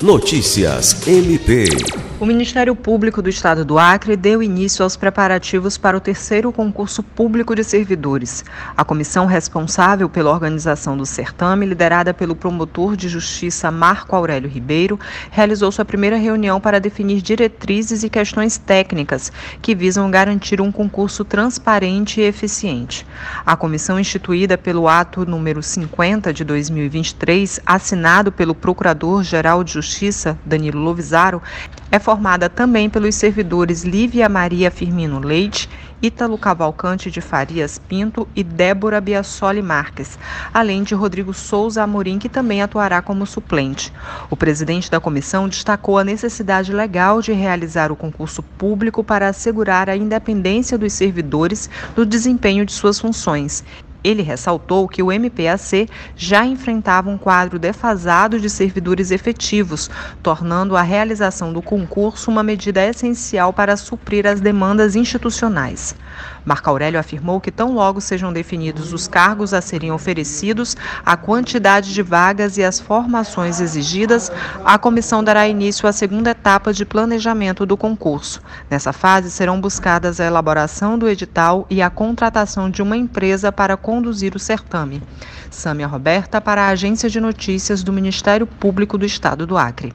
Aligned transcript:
Notícias 0.00 1.08
MP. 1.08 2.07
O 2.20 2.26
Ministério 2.26 2.74
Público 2.74 3.22
do 3.22 3.28
Estado 3.28 3.64
do 3.64 3.78
Acre 3.78 4.16
deu 4.16 4.42
início 4.42 4.82
aos 4.82 4.96
preparativos 4.96 5.78
para 5.78 5.96
o 5.96 6.00
terceiro 6.00 6.50
concurso 6.50 7.00
público 7.00 7.54
de 7.54 7.62
servidores. 7.62 8.44
A 8.76 8.84
comissão 8.84 9.24
responsável 9.24 10.08
pela 10.08 10.32
organização 10.32 10.96
do 10.96 11.06
certame, 11.06 11.64
liderada 11.64 12.12
pelo 12.12 12.34
promotor 12.34 12.96
de 12.96 13.08
justiça 13.08 13.70
Marco 13.70 14.16
Aurélio 14.16 14.50
Ribeiro, 14.50 14.98
realizou 15.30 15.70
sua 15.70 15.84
primeira 15.84 16.16
reunião 16.16 16.60
para 16.60 16.80
definir 16.80 17.22
diretrizes 17.22 18.02
e 18.02 18.10
questões 18.10 18.58
técnicas 18.58 19.30
que 19.62 19.72
visam 19.72 20.10
garantir 20.10 20.60
um 20.60 20.72
concurso 20.72 21.24
transparente 21.24 22.20
e 22.20 22.24
eficiente. 22.24 23.06
A 23.46 23.56
comissão 23.56 23.96
instituída 23.96 24.58
pelo 24.58 24.88
ato 24.88 25.24
número 25.24 25.62
50 25.62 26.32
de 26.32 26.42
2023, 26.42 27.60
assinado 27.64 28.32
pelo 28.32 28.56
Procurador-Geral 28.56 29.62
de 29.62 29.74
Justiça 29.74 30.36
Danilo 30.44 30.80
Lovisaro, 30.80 31.40
é 31.92 31.98
formada 32.08 32.48
também 32.48 32.88
pelos 32.88 33.16
servidores 33.16 33.84
Lívia 33.84 34.30
Maria 34.30 34.70
Firmino 34.70 35.18
Leite, 35.18 35.68
Ítalo 36.02 36.38
Cavalcante 36.38 37.10
de 37.10 37.20
Farias 37.20 37.76
Pinto 37.76 38.26
e 38.34 38.42
Débora 38.42 38.98
Biasoli 38.98 39.60
Marques, 39.60 40.18
além 40.54 40.82
de 40.82 40.94
Rodrigo 40.94 41.34
Souza 41.34 41.82
Amorim, 41.82 42.18
que 42.18 42.30
também 42.30 42.62
atuará 42.62 43.02
como 43.02 43.26
suplente. 43.26 43.92
O 44.30 44.36
presidente 44.38 44.90
da 44.90 44.98
comissão 44.98 45.50
destacou 45.50 45.98
a 45.98 46.04
necessidade 46.04 46.72
legal 46.72 47.20
de 47.20 47.32
realizar 47.32 47.92
o 47.92 47.96
concurso 47.96 48.42
público 48.42 49.04
para 49.04 49.28
assegurar 49.28 49.90
a 49.90 49.96
independência 49.96 50.78
dos 50.78 50.94
servidores 50.94 51.68
no 51.94 52.06
desempenho 52.06 52.64
de 52.64 52.72
suas 52.72 52.98
funções 52.98 53.62
ele 54.02 54.22
ressaltou 54.22 54.88
que 54.88 55.02
o 55.02 55.12
MPAC 55.12 55.88
já 56.16 56.44
enfrentava 56.44 57.10
um 57.10 57.18
quadro 57.18 57.58
defasado 57.58 58.40
de 58.40 58.48
servidores 58.48 59.10
efetivos, 59.10 59.90
tornando 60.22 60.76
a 60.76 60.82
realização 60.82 61.52
do 61.52 61.60
concurso 61.60 62.30
uma 62.30 62.42
medida 62.42 62.84
essencial 62.84 63.52
para 63.52 63.76
suprir 63.76 64.26
as 64.26 64.40
demandas 64.40 64.96
institucionais. 64.96 65.94
Marco 66.44 66.70
Aurélio 66.70 66.98
afirmou 66.98 67.40
que 67.40 67.50
tão 67.50 67.74
logo 67.74 68.00
sejam 68.00 68.32
definidos 68.32 68.94
os 68.94 69.06
cargos 69.06 69.52
a 69.52 69.60
serem 69.60 69.92
oferecidos, 69.92 70.76
a 71.04 71.14
quantidade 71.14 71.92
de 71.92 72.02
vagas 72.02 72.56
e 72.56 72.64
as 72.64 72.80
formações 72.80 73.60
exigidas, 73.60 74.32
a 74.64 74.78
comissão 74.78 75.22
dará 75.22 75.46
início 75.46 75.86
à 75.86 75.92
segunda 75.92 76.30
etapa 76.30 76.72
de 76.72 76.86
planejamento 76.86 77.66
do 77.66 77.76
concurso. 77.76 78.40
Nessa 78.70 78.94
fase 78.94 79.30
serão 79.30 79.60
buscadas 79.60 80.20
a 80.20 80.24
elaboração 80.24 80.98
do 80.98 81.06
edital 81.06 81.66
e 81.68 81.82
a 81.82 81.90
contratação 81.90 82.70
de 82.70 82.80
uma 82.80 82.96
empresa 82.96 83.52
para 83.52 83.76
conduzir 83.88 84.36
o 84.36 84.38
certame. 84.38 85.02
Sâmia 85.50 85.86
Roberta 85.86 86.42
para 86.42 86.60
a 86.60 86.68
Agência 86.68 87.08
de 87.08 87.18
Notícias 87.18 87.82
do 87.82 87.90
Ministério 87.90 88.46
Público 88.46 88.98
do 88.98 89.06
Estado 89.06 89.46
do 89.46 89.56
Acre. 89.56 89.94